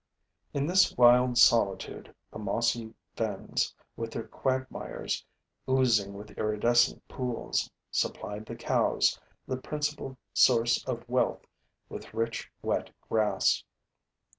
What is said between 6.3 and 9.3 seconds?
iridescent pools, supplied the cows,